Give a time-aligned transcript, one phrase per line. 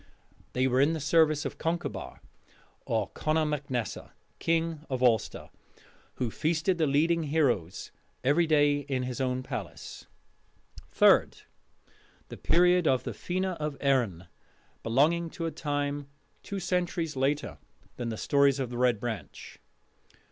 [0.53, 2.21] They were in the service of Concobar
[2.87, 5.51] or Conor mac Nessa, king of Ulster,
[6.15, 7.91] who feasted the leading heroes
[8.23, 10.07] every day in his own palace.
[10.89, 11.43] Third:
[12.29, 14.25] The Period of the Fena of Erin,
[14.81, 16.07] belonging to a time
[16.41, 17.59] two centuries later
[17.97, 19.59] than the stories of the Red Branch.